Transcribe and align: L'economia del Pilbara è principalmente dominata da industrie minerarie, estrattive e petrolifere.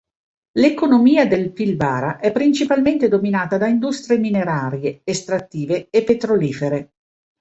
L'economia 0.57 1.27
del 1.27 1.51
Pilbara 1.53 2.17
è 2.17 2.31
principalmente 2.31 3.07
dominata 3.07 3.59
da 3.59 3.67
industrie 3.67 4.17
minerarie, 4.17 5.01
estrattive 5.03 5.89
e 5.91 6.03
petrolifere. 6.03 6.91